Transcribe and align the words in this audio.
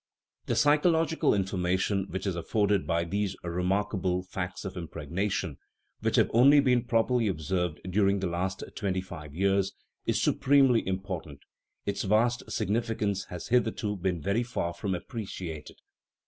The 0.47 0.55
psychological 0.55 1.35
information 1.35 2.07
which 2.09 2.25
is 2.25 2.35
afforded 2.35 2.87
by 2.87 3.03
these 3.03 3.35
remarkable 3.43 4.23
facts 4.23 4.65
of 4.65 4.75
impregnation, 4.75 5.59
which 5.99 6.15
have 6.15 6.31
only 6.33 6.59
been 6.59 6.85
properly 6.85 7.27
observed 7.27 7.79
during 7.87 8.19
the 8.19 8.25
last 8.25 8.63
twenty 8.75 9.01
five 9.01 9.35
years, 9.35 9.73
is 10.07 10.19
supremely 10.19 10.87
important; 10.87 11.41
its 11.85 12.01
vast 12.01 12.43
signifi 12.47 12.97
cance 12.97 13.25
has 13.25 13.49
hitherto 13.49 13.95
been 13.95 14.19
very 14.19 14.41
far 14.41 14.73
from 14.73 14.95
appreciated. 14.95 15.77